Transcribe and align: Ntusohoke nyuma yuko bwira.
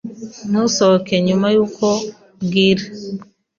Ntusohoke 0.49 1.13
nyuma 1.27 1.47
yuko 1.55 1.87
bwira. 2.45 2.83